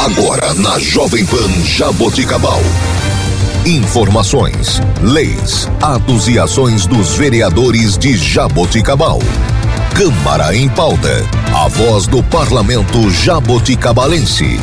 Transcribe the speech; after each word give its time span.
Agora 0.00 0.54
na 0.54 0.78
Jovem 0.78 1.26
Pan 1.26 1.62
Jaboticabal. 1.62 2.62
Informações, 3.66 4.80
leis, 5.02 5.68
atos 5.78 6.26
e 6.26 6.38
ações 6.38 6.86
dos 6.86 7.18
vereadores 7.18 7.98
de 7.98 8.16
Jaboticabal. 8.16 9.18
Câmara 9.94 10.56
em 10.56 10.70
pauta. 10.70 11.22
A 11.54 11.68
voz 11.68 12.06
do 12.06 12.22
parlamento 12.22 13.10
jaboticabalense. 13.10 14.58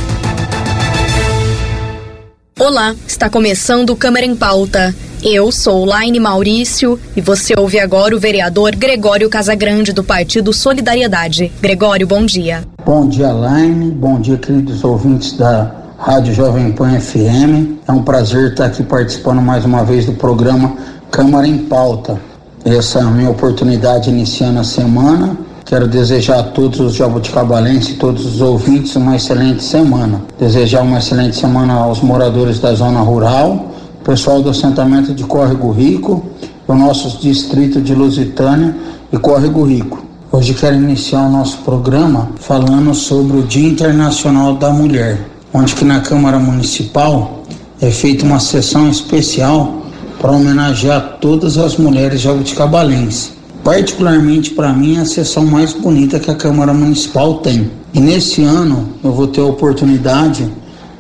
Olá, 2.57 2.95
está 3.07 3.29
começando 3.29 3.95
Câmara 3.95 4.25
em 4.25 4.35
Pauta. 4.35 4.95
Eu 5.23 5.51
sou 5.51 5.83
Laine 5.83 6.19
Maurício 6.19 6.99
e 7.15 7.21
você 7.21 7.55
ouve 7.57 7.79
agora 7.79 8.15
o 8.15 8.19
vereador 8.19 8.75
Gregório 8.75 9.27
Casagrande 9.27 9.91
do 9.91 10.03
Partido 10.03 10.53
Solidariedade. 10.53 11.51
Gregório, 11.59 12.05
bom 12.05 12.23
dia. 12.23 12.63
Bom 12.85 13.07
dia, 13.07 13.31
Laine. 13.31 13.89
Bom 13.89 14.19
dia, 14.21 14.37
queridos 14.37 14.83
ouvintes 14.83 15.33
da 15.33 15.71
Rádio 15.97 16.35
Jovem 16.35 16.71
Pan 16.71 16.99
FM. 16.99 17.79
É 17.87 17.91
um 17.91 18.03
prazer 18.03 18.51
estar 18.51 18.65
aqui 18.65 18.83
participando 18.83 19.41
mais 19.41 19.65
uma 19.65 19.83
vez 19.83 20.05
do 20.05 20.13
programa 20.13 20.75
Câmara 21.09 21.47
em 21.47 21.57
Pauta. 21.57 22.21
Essa 22.63 22.99
é 22.99 23.01
a 23.01 23.05
minha 23.05 23.31
oportunidade 23.31 24.11
iniciando 24.11 24.59
a 24.59 24.63
semana. 24.63 25.35
Quero 25.65 25.87
desejar 25.87 26.39
a 26.39 26.43
todos 26.43 26.79
os 26.79 26.93
jabuticabalenses 26.93 27.89
e 27.89 27.93
todos 27.95 28.23
os 28.23 28.39
ouvintes 28.39 28.95
uma 28.95 29.15
excelente 29.15 29.63
semana. 29.63 30.21
Desejar 30.39 30.83
uma 30.83 30.99
excelente 30.99 31.35
semana 31.35 31.73
aos 31.73 32.01
moradores 32.01 32.59
da 32.59 32.73
zona 32.73 32.99
rural, 33.01 33.73
pessoal 34.07 34.41
do 34.41 34.49
assentamento 34.49 35.13
de 35.13 35.25
Córrego 35.25 35.69
Rico, 35.69 36.25
o 36.65 36.73
nosso 36.73 37.19
distrito 37.19 37.81
de 37.81 37.93
Lusitânia 37.93 38.73
e 39.11 39.17
Córrego 39.17 39.65
Rico. 39.65 40.01
Hoje 40.31 40.53
quero 40.53 40.77
iniciar 40.77 41.23
o 41.23 41.29
nosso 41.29 41.57
programa 41.57 42.29
falando 42.39 42.95
sobre 42.95 43.35
o 43.35 43.43
Dia 43.43 43.67
Internacional 43.67 44.55
da 44.55 44.71
Mulher 44.71 45.27
onde 45.53 45.75
que 45.75 45.83
na 45.83 45.99
Câmara 45.99 46.39
Municipal 46.39 47.43
é 47.81 47.91
feita 47.91 48.23
uma 48.23 48.39
sessão 48.39 48.89
especial 48.89 49.81
para 50.21 50.31
homenagear 50.31 51.17
todas 51.19 51.57
as 51.57 51.75
mulheres 51.75 52.21
jabuticabalenses. 52.21 53.33
Particularmente 53.61 54.51
para 54.51 54.71
mim 54.71 54.95
é 54.95 55.01
a 55.01 55.05
sessão 55.05 55.45
mais 55.45 55.73
bonita 55.73 56.17
que 56.17 56.31
a 56.31 56.35
Câmara 56.35 56.73
Municipal 56.73 57.39
tem. 57.39 57.69
E 57.93 57.99
nesse 57.99 58.41
ano 58.41 58.87
eu 59.03 59.11
vou 59.11 59.27
ter 59.27 59.41
a 59.41 59.45
oportunidade 59.45 60.47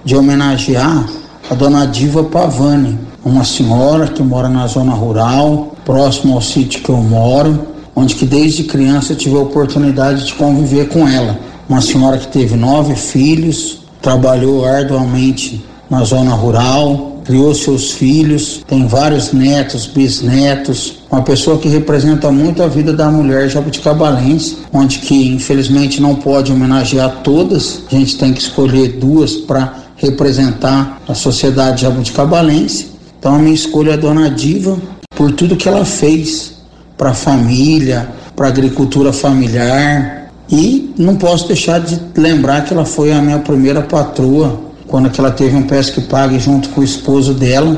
de 0.03 0.13
homenagear 0.13 1.05
a 1.49 1.55
dona 1.55 1.85
Diva 1.85 2.25
Pavani, 2.25 2.99
uma 3.23 3.45
senhora 3.45 4.07
que 4.07 4.21
mora 4.21 4.49
na 4.49 4.67
zona 4.67 4.93
rural, 4.93 5.75
próximo 5.85 6.33
ao 6.33 6.41
sítio 6.41 6.81
que 6.81 6.89
eu 6.89 6.97
moro, 6.97 7.67
onde 7.95 8.15
que 8.15 8.25
desde 8.25 8.63
criança 8.63 9.13
eu 9.13 9.17
tive 9.17 9.35
a 9.37 9.39
oportunidade 9.39 10.25
de 10.25 10.33
conviver 10.33 10.89
com 10.89 11.07
ela. 11.07 11.39
Uma 11.69 11.81
senhora 11.81 12.17
que 12.17 12.27
teve 12.27 12.55
nove 12.55 12.95
filhos, 12.95 13.79
trabalhou 14.01 14.65
arduamente 14.65 15.65
na 15.89 16.03
zona 16.03 16.33
rural, 16.33 17.21
criou 17.23 17.53
seus 17.55 17.91
filhos, 17.91 18.61
tem 18.67 18.85
vários 18.85 19.31
netos, 19.31 19.85
bisnetos, 19.85 20.99
uma 21.09 21.21
pessoa 21.21 21.57
que 21.57 21.69
representa 21.69 22.29
muito 22.29 22.61
a 22.61 22.67
vida 22.67 22.91
da 22.93 23.09
mulher 23.09 23.49
jabuticabalense, 23.49 24.59
onde 24.71 24.99
que 24.99 25.29
infelizmente 25.29 26.01
não 26.01 26.15
pode 26.15 26.51
homenagear 26.51 27.21
todas, 27.23 27.83
a 27.89 27.95
gente 27.95 28.17
tem 28.17 28.33
que 28.33 28.41
escolher 28.41 28.97
duas 28.97 29.35
para 29.35 29.86
representar 29.97 31.01
a 31.07 31.13
sociedade 31.13 31.81
jabuticabalense. 31.81 32.91
Então 33.19 33.35
a 33.35 33.39
minha 33.39 33.53
escolha 33.53 33.91
é 33.91 33.93
a 33.93 33.97
Dona 33.97 34.29
Diva 34.29 34.77
por 35.15 35.31
tudo 35.31 35.55
que 35.55 35.67
ela 35.67 35.83
fez 35.83 36.53
para 36.97 37.09
a 37.09 37.13
família, 37.13 38.09
para 38.35 38.47
a 38.47 38.49
agricultura 38.49 39.11
familiar, 39.11 40.31
e 40.49 40.93
não 40.97 41.15
posso 41.15 41.47
deixar 41.47 41.79
de 41.79 41.99
lembrar 42.15 42.63
que 42.63 42.73
ela 42.73 42.85
foi 42.85 43.11
a 43.11 43.21
minha 43.21 43.39
primeira 43.39 43.81
patroa 43.81 44.61
quando 44.87 45.11
ela 45.17 45.31
teve 45.31 45.55
um 45.55 45.63
pesque 45.63 45.99
pague 46.01 46.39
junto 46.39 46.69
com 46.69 46.81
o 46.81 46.83
esposo 46.83 47.33
dela, 47.33 47.77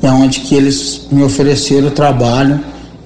e 0.00 0.06
aonde 0.06 0.40
que 0.40 0.54
eles 0.54 1.08
me 1.10 1.22
ofereceram 1.24 1.90
trabalho. 1.90 2.60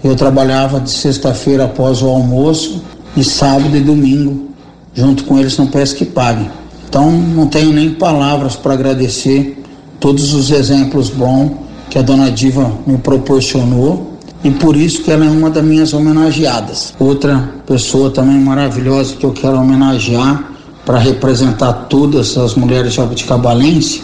Eu 0.05 0.17
trabalhava 0.17 0.81
de 0.81 0.91
sexta-feira 0.91 1.65
após 1.65 2.03
o 2.03 2.09
almoço 2.09 2.83
e 3.17 3.23
sábado 3.23 3.77
e 3.77 3.81
domingo 3.81 4.49
junto 4.95 5.25
com 5.25 5.39
eles 5.39 5.57
no 5.57 5.69
pesque 5.69 6.05
pague. 6.05 6.51
Então 6.93 7.11
não 7.11 7.47
tenho 7.47 7.73
nem 7.73 7.95
palavras 7.95 8.55
para 8.55 8.75
agradecer 8.75 9.65
todos 9.99 10.35
os 10.35 10.51
exemplos 10.51 11.09
bons 11.09 11.53
que 11.89 11.97
a 11.99 12.03
dona 12.03 12.31
Diva 12.31 12.71
me 12.87 12.99
proporcionou 12.99 14.19
e 14.45 14.51
por 14.51 14.77
isso 14.77 15.03
que 15.03 15.11
ela 15.11 15.25
é 15.25 15.31
uma 15.31 15.49
das 15.49 15.65
minhas 15.65 15.95
homenageadas. 15.95 16.93
Outra 16.99 17.49
pessoa 17.65 18.11
também 18.11 18.39
maravilhosa 18.39 19.17
que 19.17 19.25
eu 19.25 19.33
quero 19.33 19.59
homenagear 19.59 20.53
para 20.85 20.99
representar 20.99 21.73
todas 21.89 22.37
as 22.37 22.55
mulheres 22.57 22.93
jabuticabalense 22.93 24.03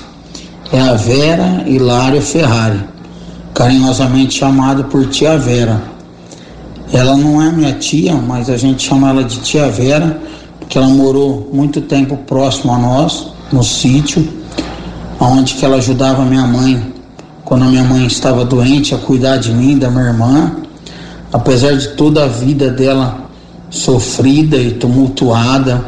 é 0.72 0.81
a 0.81 0.94
Vera 0.94 1.65
Hilária 1.66 2.22
Ferrari, 2.22 2.82
carinhosamente 3.53 4.38
chamada 4.38 4.82
por 4.84 5.06
Tia 5.09 5.37
Vera. 5.37 5.82
Ela 6.91 7.19
não 7.19 7.43
é 7.43 7.53
minha 7.53 7.75
tia, 7.75 8.15
mas 8.15 8.49
a 8.49 8.56
gente 8.56 8.88
chama 8.88 9.10
ela 9.10 9.25
de 9.25 9.41
Tia 9.41 9.69
Vera, 9.69 10.19
porque 10.68 10.76
ela 10.76 10.88
morou 10.88 11.48
muito 11.50 11.80
tempo 11.80 12.14
próximo 12.14 12.74
a 12.74 12.78
nós, 12.78 13.28
no 13.50 13.64
sítio, 13.64 14.28
onde 15.18 15.54
que 15.54 15.64
ela 15.64 15.76
ajudava 15.76 16.22
minha 16.26 16.46
mãe 16.46 16.92
quando 17.42 17.62
a 17.62 17.68
minha 17.68 17.84
mãe 17.84 18.06
estava 18.06 18.44
doente, 18.44 18.94
a 18.94 18.98
cuidar 18.98 19.38
de 19.38 19.50
mim, 19.50 19.78
da 19.78 19.88
minha 19.88 20.08
irmã. 20.08 20.56
Apesar 21.32 21.72
de 21.72 21.88
toda 21.94 22.24
a 22.24 22.26
vida 22.26 22.68
dela 22.70 23.30
sofrida 23.70 24.58
e 24.58 24.72
tumultuada, 24.72 25.82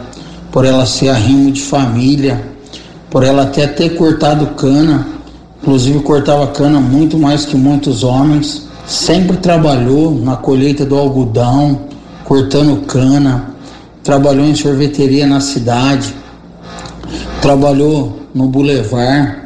por 0.50 0.64
ela 0.64 0.86
ser 0.86 1.10
arrimo 1.10 1.52
de 1.52 1.60
família, 1.60 2.42
por 3.10 3.22
ela 3.22 3.42
até 3.42 3.66
ter 3.66 3.98
cortado 3.98 4.46
cana, 4.54 5.06
inclusive 5.60 6.00
cortava 6.00 6.46
cana 6.46 6.80
muito 6.80 7.18
mais 7.18 7.44
que 7.44 7.54
muitos 7.54 8.02
homens, 8.02 8.66
sempre 8.86 9.36
trabalhou 9.36 10.14
na 10.14 10.36
colheita 10.36 10.86
do 10.86 10.96
algodão, 10.96 11.80
cortando 12.24 12.86
cana, 12.86 13.49
trabalhou 14.02 14.44
em 14.44 14.54
sorveteria 14.54 15.26
na 15.26 15.40
cidade, 15.40 16.14
trabalhou 17.40 18.20
no 18.34 18.48
bulevar, 18.48 19.44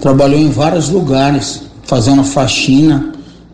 trabalhou 0.00 0.38
em 0.38 0.50
vários 0.50 0.88
lugares, 0.88 1.62
fazendo 1.84 2.24
faxina, 2.24 3.12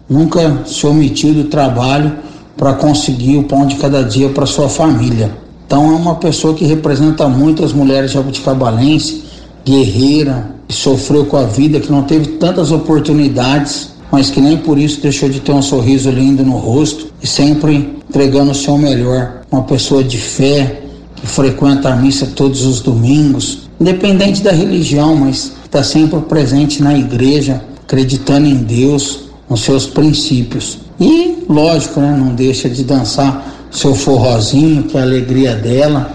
nunca 0.08 0.62
se 0.64 0.86
omitiu 0.86 1.34
do 1.34 1.44
trabalho 1.44 2.16
para 2.56 2.74
conseguir 2.74 3.36
o 3.36 3.44
pão 3.44 3.66
de 3.66 3.76
cada 3.76 4.02
dia 4.02 4.28
para 4.28 4.46
sua 4.46 4.68
família. 4.68 5.30
Então 5.66 5.90
é 5.90 5.96
uma 5.96 6.14
pessoa 6.14 6.54
que 6.54 6.64
representa 6.64 7.28
muito 7.28 7.64
as 7.64 7.72
mulheres 7.72 8.10
jabuticabalense, 8.10 9.24
guerreira, 9.64 10.50
que 10.66 10.74
sofreu 10.74 11.26
com 11.26 11.36
a 11.36 11.44
vida, 11.44 11.78
que 11.78 11.92
não 11.92 12.02
teve 12.02 12.38
tantas 12.38 12.72
oportunidades, 12.72 13.90
mas 14.10 14.30
que 14.30 14.40
nem 14.40 14.56
por 14.56 14.78
isso 14.78 15.00
deixou 15.00 15.28
de 15.28 15.40
ter 15.40 15.52
um 15.52 15.62
sorriso 15.62 16.10
lindo 16.10 16.42
no 16.42 16.56
rosto 16.56 17.12
e 17.22 17.26
sempre 17.26 18.00
entregando 18.08 18.52
o 18.52 18.54
seu 18.54 18.78
melhor. 18.78 19.37
Uma 19.50 19.62
pessoa 19.62 20.04
de 20.04 20.18
fé, 20.18 20.82
que 21.16 21.26
frequenta 21.26 21.88
a 21.88 21.96
missa 21.96 22.26
todos 22.26 22.66
os 22.66 22.80
domingos, 22.80 23.68
independente 23.80 24.42
da 24.42 24.52
religião, 24.52 25.16
mas 25.16 25.52
está 25.64 25.82
sempre 25.82 26.20
presente 26.20 26.82
na 26.82 26.96
igreja, 26.96 27.62
acreditando 27.82 28.46
em 28.46 28.56
Deus, 28.56 29.20
nos 29.48 29.60
seus 29.60 29.86
princípios. 29.86 30.78
E, 31.00 31.44
lógico, 31.48 32.00
né, 32.00 32.14
não 32.18 32.34
deixa 32.34 32.68
de 32.68 32.84
dançar 32.84 33.68
seu 33.70 33.94
forrozinho, 33.94 34.82
que 34.84 34.96
é 34.96 35.00
a 35.00 35.04
alegria 35.04 35.54
dela. 35.54 36.10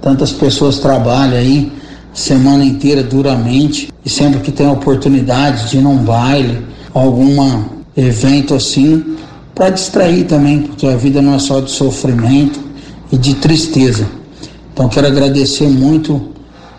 Tantas 0.00 0.30
pessoas 0.32 0.78
trabalham 0.78 1.36
aí 1.36 1.72
semana 2.12 2.64
inteira 2.64 3.02
duramente 3.02 3.92
e 4.04 4.08
sempre 4.08 4.40
que 4.40 4.52
tem 4.52 4.66
a 4.66 4.72
oportunidade 4.72 5.70
de 5.70 5.78
ir 5.78 5.80
num 5.80 5.96
baile, 5.96 6.58
algum 6.94 7.64
evento 7.96 8.54
assim, 8.54 9.16
para 9.54 9.70
distrair 9.70 10.24
também, 10.24 10.62
porque 10.62 10.86
a 10.86 10.96
vida 10.96 11.20
não 11.20 11.34
é 11.34 11.38
só 11.38 11.60
de 11.60 11.70
sofrimento 11.70 12.65
e 13.10 13.16
de 13.16 13.34
tristeza. 13.34 14.06
Então 14.72 14.88
quero 14.88 15.06
agradecer 15.06 15.68
muito 15.68 16.30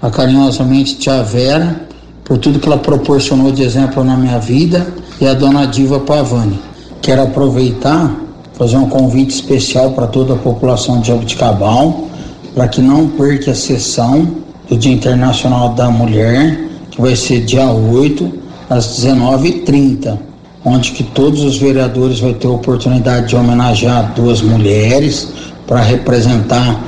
a 0.02 0.10
carinhosamente 0.10 0.98
tia 0.98 1.24
Vera 1.24 1.88
por 2.24 2.38
tudo 2.38 2.60
que 2.60 2.68
ela 2.68 2.78
proporcionou 2.78 3.52
de 3.52 3.64
exemplo 3.64 4.04
na 4.04 4.16
minha 4.16 4.38
vida 4.38 4.88
e 5.20 5.26
a 5.26 5.34
dona 5.34 5.66
Diva 5.66 6.00
Pavani. 6.00 6.60
Quero 7.02 7.24
aproveitar, 7.24 8.16
fazer 8.54 8.78
um 8.78 8.90
convite 8.90 9.32
especial 9.32 9.92
para 9.92 10.08
toda 10.08 10.34
a 10.34 10.38
população 10.38 11.00
de 11.00 11.08
Jabuticabal, 11.08 12.08
para 12.54 12.68
que 12.68 12.82
não 12.82 13.08
perca 13.08 13.52
a 13.52 13.56
sessão 13.56 14.28
do 14.68 14.78
Dia 14.78 14.92
Internacional 14.92 15.70
da 15.70 15.90
Mulher, 15.90 16.60
que 16.92 17.02
vai 17.02 17.16
ser 17.16 17.46
dia 17.46 17.72
8, 17.72 18.32
às 18.70 19.00
19h30, 19.00 20.18
onde 20.66 20.92
que 20.92 21.04
todos 21.04 21.44
os 21.44 21.58
vereadores 21.58 22.20
vão 22.20 22.34
ter 22.34 22.48
a 22.48 22.52
oportunidade 22.52 23.30
de 23.30 23.36
homenagear 23.36 24.14
duas 24.14 24.42
mulheres 24.42 25.30
para 25.68 25.82
representar 25.82 26.82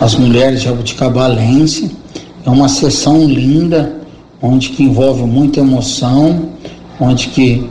as 0.00 0.14
mulheres 0.14 0.62
jabuticabalense. 0.62 1.94
É 2.46 2.48
uma 2.48 2.68
sessão 2.68 3.24
linda, 3.24 3.92
onde 4.40 4.70
que 4.70 4.84
envolve 4.84 5.22
muita 5.24 5.60
emoção, 5.60 6.48
onde 6.98 7.28
que 7.28 7.68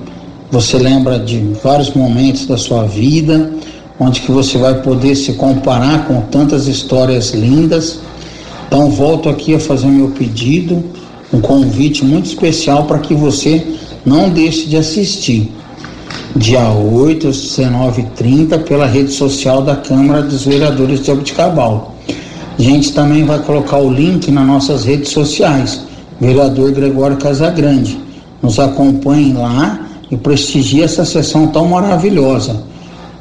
você 0.51 0.77
lembra 0.77 1.17
de 1.17 1.39
vários 1.63 1.91
momentos 1.91 2.45
da 2.45 2.57
sua 2.57 2.83
vida, 2.83 3.51
onde 3.99 4.21
que 4.21 4.31
você 4.31 4.57
vai 4.57 4.81
poder 4.81 5.15
se 5.15 5.33
comparar 5.33 6.05
com 6.07 6.21
tantas 6.21 6.67
histórias 6.67 7.31
lindas 7.31 7.99
Então 8.67 8.89
volto 8.89 9.29
aqui 9.29 9.55
a 9.55 9.59
fazer 9.59 9.87
meu 9.87 10.09
pedido, 10.09 10.83
um 11.33 11.41
convite 11.41 12.05
muito 12.05 12.27
especial 12.27 12.85
para 12.85 12.99
que 12.99 13.15
você 13.15 13.65
não 14.05 14.29
deixe 14.29 14.67
de 14.67 14.77
assistir. 14.77 15.51
Dia 16.35 16.69
8, 16.69 17.27
às 17.27 17.37
19h30, 17.37 18.63
pela 18.63 18.85
rede 18.85 19.11
social 19.11 19.63
da 19.63 19.75
Câmara 19.75 20.21
dos 20.21 20.45
Vereadores 20.45 21.01
de 21.01 21.09
Abuticabal. 21.09 21.95
A 22.57 22.61
gente 22.61 22.93
também 22.93 23.25
vai 23.25 23.39
colocar 23.39 23.77
o 23.79 23.91
link 23.91 24.29
nas 24.31 24.45
nossas 24.45 24.85
redes 24.85 25.09
sociais. 25.09 25.81
Vereador 26.21 26.71
Gregório 26.71 27.17
Casagrande. 27.17 27.99
Nos 28.43 28.59
acompanhem 28.59 29.33
lá 29.33 29.79
e 30.11 30.15
prestigie 30.15 30.83
essa 30.83 31.03
sessão 31.03 31.47
tão 31.47 31.67
maravilhosa. 31.67 32.61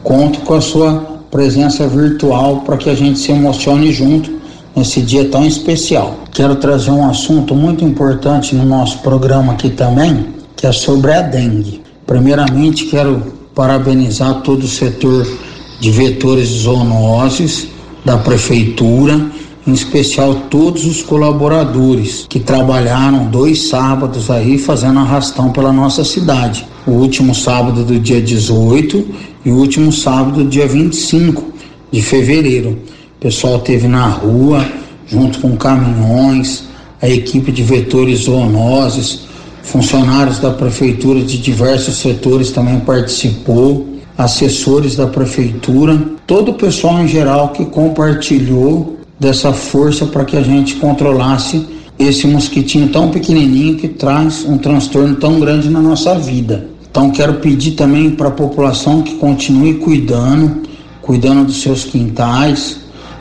Conto 0.04 0.40
com 0.40 0.54
a 0.54 0.60
sua 0.60 1.22
presença 1.30 1.88
virtual 1.88 2.58
para 2.60 2.76
que 2.76 2.90
a 2.90 2.94
gente 2.94 3.18
se 3.18 3.32
emocione 3.32 3.90
junto 3.90 4.30
nesse 4.76 5.00
dia 5.00 5.24
tão 5.24 5.46
especial. 5.46 6.14
Quero 6.30 6.56
trazer 6.56 6.90
um 6.90 7.08
assunto 7.08 7.54
muito 7.54 7.84
importante 7.84 8.54
no 8.54 8.66
nosso 8.66 8.98
programa 8.98 9.54
aqui 9.54 9.70
também, 9.70 10.26
que 10.54 10.66
é 10.66 10.72
sobre 10.72 11.12
a 11.12 11.22
dengue. 11.22 11.87
Primeiramente, 12.08 12.86
quero 12.86 13.22
parabenizar 13.54 14.40
todo 14.40 14.62
o 14.62 14.66
setor 14.66 15.30
de 15.78 15.90
vetores 15.90 16.48
zoonoses 16.48 17.68
da 18.02 18.16
prefeitura, 18.16 19.30
em 19.66 19.72
especial 19.74 20.34
todos 20.48 20.86
os 20.86 21.02
colaboradores 21.02 22.24
que 22.26 22.40
trabalharam 22.40 23.26
dois 23.26 23.68
sábados 23.68 24.30
aí 24.30 24.56
fazendo 24.56 25.00
arrastão 25.00 25.52
pela 25.52 25.70
nossa 25.70 26.02
cidade. 26.02 26.66
O 26.86 26.92
último 26.92 27.34
sábado 27.34 27.84
do 27.84 28.00
dia 28.00 28.22
18 28.22 29.06
e 29.44 29.50
o 29.50 29.56
último 29.56 29.92
sábado 29.92 30.42
do 30.42 30.48
dia 30.48 30.66
25 30.66 31.44
de 31.92 32.00
fevereiro. 32.00 32.70
O 33.18 33.20
pessoal 33.20 33.58
teve 33.58 33.86
na 33.86 34.06
rua, 34.06 34.66
junto 35.06 35.40
com 35.40 35.54
caminhões, 35.58 36.64
a 37.02 37.06
equipe 37.06 37.52
de 37.52 37.62
vetores 37.62 38.20
zoonoses, 38.20 39.27
funcionários 39.68 40.38
da 40.38 40.50
prefeitura 40.50 41.20
de 41.20 41.38
diversos 41.38 41.96
setores 41.96 42.50
também 42.50 42.80
participou, 42.80 43.86
assessores 44.16 44.96
da 44.96 45.06
prefeitura, 45.06 45.96
todo 46.26 46.52
o 46.52 46.54
pessoal 46.54 47.00
em 47.00 47.08
geral 47.08 47.50
que 47.50 47.64
compartilhou 47.66 48.98
dessa 49.20 49.52
força 49.52 50.06
para 50.06 50.24
que 50.24 50.36
a 50.36 50.42
gente 50.42 50.76
controlasse 50.76 51.66
esse 51.98 52.26
mosquitinho 52.26 52.88
tão 52.88 53.10
pequenininho 53.10 53.76
que 53.76 53.88
traz 53.88 54.44
um 54.44 54.56
transtorno 54.56 55.16
tão 55.16 55.38
grande 55.38 55.68
na 55.68 55.80
nossa 55.80 56.18
vida. 56.18 56.68
Então 56.90 57.10
quero 57.10 57.34
pedir 57.34 57.72
também 57.72 58.10
para 58.10 58.28
a 58.28 58.32
população 58.32 59.02
que 59.02 59.16
continue 59.16 59.74
cuidando, 59.74 60.62
cuidando 61.02 61.44
dos 61.44 61.60
seus 61.60 61.84
quintais, 61.84 62.80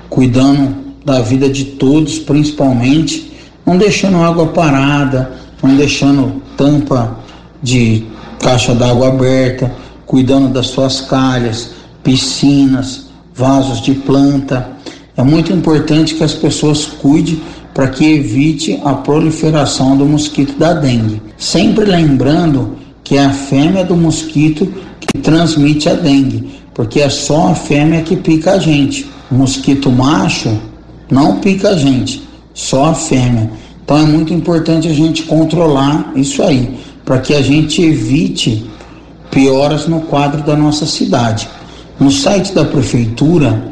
cuidando 0.09 0.75
da 1.03 1.19
vida 1.21 1.49
de 1.49 1.65
todos, 1.65 2.19
principalmente, 2.19 3.33
não 3.65 3.77
deixando 3.77 4.17
água 4.17 4.47
parada, 4.47 5.31
não 5.61 5.75
deixando 5.75 6.41
tampa 6.55 7.17
de 7.61 8.05
caixa 8.39 8.73
d'água 8.73 9.09
aberta, 9.09 9.71
cuidando 10.05 10.49
das 10.49 10.67
suas 10.67 11.01
calhas, 11.01 11.71
piscinas, 12.03 13.07
vasos 13.33 13.81
de 13.81 13.93
planta. 13.93 14.69
É 15.15 15.23
muito 15.23 15.51
importante 15.51 16.15
que 16.15 16.23
as 16.23 16.33
pessoas 16.33 16.85
cuidem 16.85 17.41
para 17.73 17.89
que 17.89 18.05
evite 18.05 18.79
a 18.83 18.93
proliferação 18.93 19.95
do 19.95 20.05
mosquito 20.05 20.57
da 20.57 20.73
dengue. 20.73 21.21
Sempre 21.37 21.85
lembrando 21.85 22.75
que 23.03 23.17
é 23.17 23.25
a 23.25 23.29
fêmea 23.29 23.83
do 23.83 23.95
mosquito 23.95 24.71
que 24.99 25.19
transmite 25.19 25.87
a 25.87 25.93
dengue, 25.93 26.49
porque 26.73 26.99
é 26.99 27.09
só 27.09 27.49
a 27.49 27.55
fêmea 27.55 28.01
que 28.01 28.15
pica 28.15 28.53
a 28.53 28.59
gente. 28.59 29.07
O 29.29 29.35
mosquito 29.35 29.91
macho 29.91 30.57
não 31.09 31.39
pica 31.39 31.69
a 31.69 31.77
gente, 31.77 32.27
só 32.53 32.85
a 32.85 32.93
fêmea. 32.95 33.51
Então 33.87 33.99
é 33.99 34.03
muito 34.03 34.33
importante 34.33 34.85
a 34.89 34.93
gente 34.93 35.23
controlar 35.23 36.11
isso 36.13 36.43
aí, 36.43 36.77
para 37.05 37.19
que 37.19 37.33
a 37.33 37.41
gente 37.41 37.81
evite 37.81 38.69
pioras 39.31 39.87
no 39.87 40.01
quadro 40.01 40.43
da 40.43 40.57
nossa 40.57 40.85
cidade. 40.85 41.47
No 41.97 42.11
site 42.11 42.53
da 42.53 42.65
prefeitura 42.65 43.71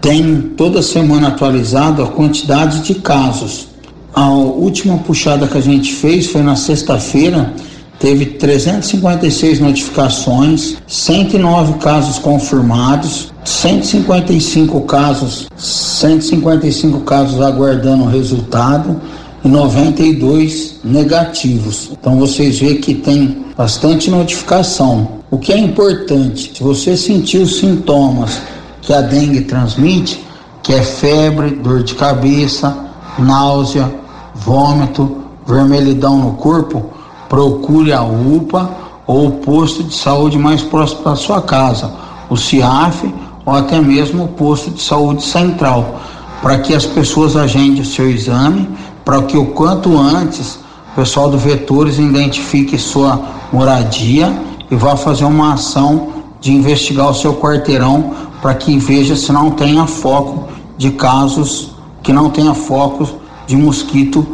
tem 0.00 0.42
toda 0.56 0.82
semana 0.82 1.28
atualizado 1.28 2.02
a 2.02 2.08
quantidade 2.08 2.80
de 2.80 2.96
casos. 2.96 3.68
A 4.12 4.28
última 4.28 4.98
puxada 4.98 5.46
que 5.46 5.56
a 5.56 5.60
gente 5.60 5.94
fez 5.94 6.26
foi 6.26 6.42
na 6.42 6.56
sexta-feira, 6.56 7.54
teve 8.00 8.26
356 8.26 9.60
notificações, 9.60 10.76
109 10.88 11.74
casos 11.74 12.18
confirmados, 12.18 13.32
155 13.44 14.80
casos, 14.80 15.46
155 15.56 17.02
casos 17.02 17.40
aguardando 17.40 18.02
o 18.02 18.08
resultado 18.08 19.00
e 19.44 19.48
92 19.48 20.80
negativos. 20.84 21.90
Então 21.92 22.18
vocês 22.18 22.58
veem 22.58 22.80
que 22.80 22.94
tem 22.94 23.44
bastante 23.56 24.10
notificação. 24.10 25.16
O 25.30 25.38
que 25.38 25.52
é 25.52 25.58
importante, 25.58 26.52
se 26.54 26.62
você 26.62 26.96
sentir 26.96 27.38
os 27.38 27.58
sintomas 27.58 28.40
que 28.82 28.92
a 28.92 29.00
dengue 29.00 29.42
transmite, 29.42 30.24
que 30.62 30.72
é 30.72 30.82
febre, 30.82 31.50
dor 31.50 31.82
de 31.82 31.94
cabeça, 31.94 32.76
náusea, 33.18 33.92
vômito, 34.34 35.24
vermelhidão 35.46 36.18
no 36.18 36.32
corpo, 36.32 36.90
procure 37.28 37.92
a 37.92 38.02
UPA 38.02 38.70
ou 39.06 39.28
o 39.28 39.32
posto 39.32 39.84
de 39.84 39.94
saúde 39.94 40.38
mais 40.38 40.62
próximo 40.62 41.04
da 41.04 41.16
sua 41.16 41.40
casa, 41.40 41.92
o 42.28 42.36
CIAF 42.36 43.12
ou 43.44 43.54
até 43.54 43.80
mesmo 43.80 44.24
o 44.24 44.28
posto 44.28 44.70
de 44.70 44.82
saúde 44.82 45.22
central, 45.22 46.00
para 46.42 46.58
que 46.58 46.74
as 46.74 46.84
pessoas 46.84 47.36
agendem 47.36 47.80
o 47.80 47.84
seu 47.84 48.10
exame 48.10 48.68
para 49.06 49.22
que 49.22 49.38
o 49.38 49.46
quanto 49.46 49.96
antes 49.96 50.58
o 50.92 50.96
pessoal 50.96 51.30
do 51.30 51.38
Vetores 51.38 51.96
identifique 51.96 52.76
sua 52.76 53.22
moradia 53.52 54.36
e 54.68 54.74
vá 54.74 54.96
fazer 54.96 55.24
uma 55.24 55.54
ação 55.54 56.08
de 56.40 56.52
investigar 56.52 57.08
o 57.08 57.14
seu 57.14 57.34
quarteirão 57.36 58.12
para 58.42 58.52
que 58.54 58.76
veja 58.76 59.14
se 59.14 59.30
não 59.30 59.52
tenha 59.52 59.86
foco 59.86 60.48
de 60.76 60.90
casos 60.90 61.70
que 62.02 62.12
não 62.12 62.30
tenha 62.30 62.52
focos 62.52 63.14
de 63.46 63.56
mosquito 63.56 64.26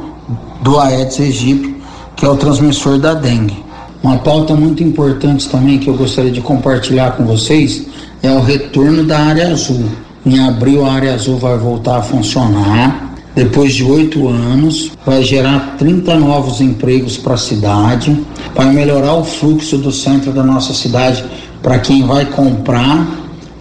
do 0.63 0.81
Aedes 0.81 1.21
aegypti, 1.21 1.77
que 2.17 2.25
é 2.25 2.29
o 2.29 2.37
transmissor 2.37 2.99
da 2.99 3.13
dengue. 3.13 3.63
Uma 4.03 4.19
pauta 4.19 4.55
muito 4.55 4.83
importante 4.83 5.51
também 5.51 5.79
que 5.79 5.89
eu 5.89 5.95
gostaria 5.95 6.31
de 6.31 6.41
compartilhar 6.41 7.13
com 7.13 7.27
vocês 7.27 7.87
é 8.23 8.33
o 8.33 8.41
retorno 8.41 9.05
da 9.05 9.19
área 9.19 9.53
azul. 9.53 9.85
Em 10.25 10.41
abril 10.41 10.87
a 10.87 10.93
área 10.93 11.15
azul 11.15 11.37
vai 11.37 11.59
voltar 11.59 11.99
a 11.99 12.03
funcionar 12.03 13.12
depois 13.35 13.75
de 13.75 13.83
oito 13.83 14.29
anos, 14.29 14.93
vai 15.07 15.23
gerar 15.23 15.77
30 15.79 16.17
novos 16.17 16.61
empregos 16.61 17.17
para 17.17 17.35
a 17.35 17.39
cidade, 17.39 18.17
vai 18.55 18.71
melhorar 18.73 19.15
o 19.15 19.25
fluxo 19.25 19.79
do 19.79 19.91
centro 19.91 20.33
da 20.33 20.43
nossa 20.43 20.75
cidade 20.75 21.25
para 21.63 21.79
quem 21.79 22.07
vai 22.07 22.27
comprar 22.27 23.07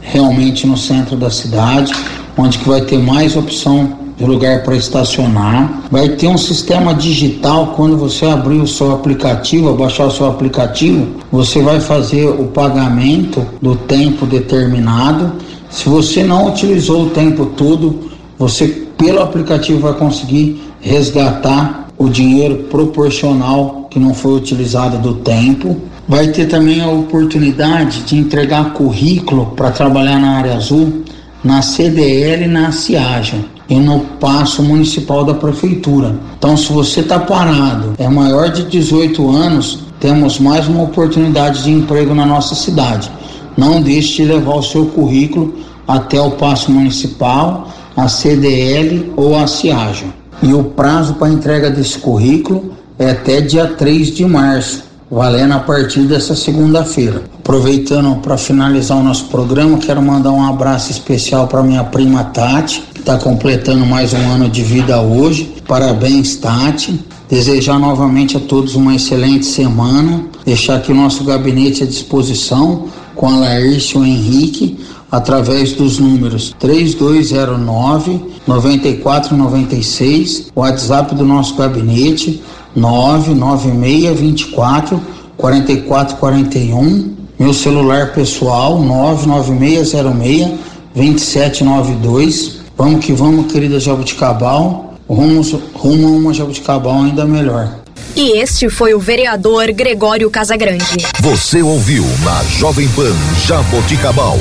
realmente 0.02 0.68
no 0.68 0.76
centro 0.76 1.16
da 1.16 1.30
cidade, 1.30 1.94
onde 2.38 2.58
que 2.60 2.68
vai 2.68 2.82
ter 2.82 2.98
mais 2.98 3.38
opção 3.38 4.02
de 4.18 4.26
lugar 4.26 4.64
para 4.64 4.76
estacionar. 4.76 5.84
Vai 5.90 6.10
ter 6.10 6.28
um 6.28 6.38
sistema 6.38 6.94
digital 6.94 7.74
quando 7.76 7.98
você 7.98 8.26
abrir 8.26 8.60
o 8.60 8.68
seu 8.68 8.92
aplicativo, 8.92 9.74
baixar 9.74 10.08
o 10.08 10.12
seu 10.12 10.28
aplicativo, 10.28 11.08
você 11.32 11.62
vai 11.62 11.80
fazer 11.80 12.28
o 12.28 12.48
pagamento 12.48 13.46
do 13.62 13.76
tempo 13.76 14.26
determinado. 14.26 15.34
Se 15.70 15.88
você 15.88 16.24
não 16.24 16.50
utilizou 16.50 17.06
o 17.06 17.10
tempo 17.12 17.46
todo, 17.46 18.12
você 18.38 18.88
pelo 19.02 19.20
aplicativo 19.20 19.80
vai 19.80 19.94
conseguir 19.94 20.62
resgatar 20.80 21.88
o 21.98 22.08
dinheiro 22.08 22.68
proporcional 22.70 23.88
que 23.90 23.98
não 23.98 24.14
foi 24.14 24.36
utilizado 24.36 25.00
do 25.00 25.16
tempo. 25.16 25.76
Vai 26.08 26.28
ter 26.28 26.46
também 26.46 26.82
a 26.82 26.88
oportunidade 26.88 28.04
de 28.04 28.16
entregar 28.16 28.74
currículo 28.74 29.48
para 29.56 29.72
trabalhar 29.72 30.20
na 30.20 30.38
área 30.38 30.56
azul 30.56 31.04
na 31.44 31.64
CDL 31.64 32.46
e 32.46 32.48
na 32.48 32.72
CIAJA 32.72 33.40
e 33.68 33.76
no 33.76 34.02
passo 34.20 34.62
municipal 34.62 35.24
da 35.24 35.34
prefeitura. 35.34 36.16
Então, 36.38 36.56
se 36.56 36.72
você 36.72 37.00
está 37.00 37.20
parado, 37.20 37.94
é 37.98 38.08
maior 38.08 38.50
de 38.50 38.64
18 38.66 39.28
anos, 39.36 39.80
temos 40.00 40.38
mais 40.38 40.68
uma 40.68 40.84
oportunidade 40.84 41.64
de 41.64 41.72
emprego 41.72 42.14
na 42.14 42.26
nossa 42.26 42.54
cidade. 42.54 43.10
Não 43.58 43.82
deixe 43.82 44.22
de 44.22 44.26
levar 44.26 44.56
o 44.56 44.62
seu 44.62 44.86
currículo 44.86 45.56
até 45.88 46.22
o 46.22 46.32
passo 46.32 46.72
municipal 46.72 47.68
a 47.96 48.08
CDL 48.08 49.14
ou 49.16 49.38
a 49.38 49.48
CIAJA. 49.48 50.08
E 50.42 50.54
o 50.54 50.64
prazo 50.64 51.16
para 51.16 51.30
entrega 51.30 51.70
desse 51.70 52.00
currículo 52.00 52.74
é 52.98 53.12
até 53.12 53.42
dia 53.42 53.68
3 53.68 54.12
de 54.12 54.26
março, 54.26 54.84
valendo 55.10 55.54
a 55.54 55.60
partir 55.60 56.02
dessa 56.02 56.36
segunda-feira. 56.36 57.24
Aproveitando 57.40 58.16
para 58.22 58.38
finalizar 58.38 58.98
o 58.98 59.04
nosso 59.04 59.26
programa, 59.26 59.78
quero 59.78 60.02
mandar 60.02 60.32
um 60.32 60.44
abraço 60.44 60.92
especial 60.92 61.48
para 61.48 61.62
minha 61.62 61.84
prima 61.84 62.24
Tati, 62.24 62.84
que 62.94 63.00
está 63.02 63.18
completando 63.18 63.86
mais 63.86 64.14
um 64.14 64.32
ano 64.32 64.50
de 64.50 64.64
vida 64.64 65.02
hoje. 65.02 65.56
Parabéns, 65.68 66.36
Tati. 66.36 67.00
Desejar 67.30 67.80
novamente 67.80 68.36
a 68.36 68.40
todos 68.40 68.76
uma 68.76 68.96
excelente 68.96 69.46
semana. 69.46 70.26
Deixar 70.46 70.76
aqui 70.76 70.92
o 70.92 70.96
nosso 70.96 71.24
gabinete 71.24 71.84
à 71.84 71.86
disposição 71.86 72.88
com 73.16 73.28
a 73.28 73.38
Laércio 73.38 74.04
Henrique 74.04 74.80
através 75.12 75.74
dos 75.74 76.00
números 76.00 76.56
3209 76.58 78.32
9496, 78.48 80.48
WhatsApp 80.56 81.14
do 81.14 81.26
nosso 81.26 81.56
gabinete 81.56 82.42
99624 82.76 85.00
4441, 85.38 87.16
meu 87.38 87.54
celular 87.54 88.14
pessoal 88.14 88.80
99606 88.80 90.72
2792. 90.96 92.62
Vamos 92.78 93.06
que 93.06 93.14
vamos, 93.14 93.52
querida 93.52 93.80
Jabuticabal, 93.80 94.96
rumo, 95.08 95.42
rumo 95.74 96.08
a 96.08 96.12
uma 96.12 96.34
Jabuticabal 96.34 97.04
ainda 97.04 97.26
melhor. 97.26 97.78
E 98.16 98.40
este 98.40 98.70
foi 98.70 98.94
o 98.94 99.00
vereador 99.00 99.72
Gregório 99.72 100.30
Casagrande. 100.30 100.98
Você 101.22 101.62
ouviu 101.62 102.04
na 102.24 102.44
Jovem 102.44 102.88
Pan 102.90 103.16
Jaboticabal. 103.46 104.38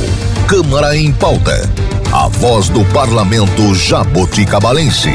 Câmara 0.50 0.96
em 0.96 1.12
pauta. 1.12 1.70
A 2.12 2.26
voz 2.26 2.68
do 2.68 2.84
parlamento 2.86 3.72
jaboticabalense. 3.72 5.14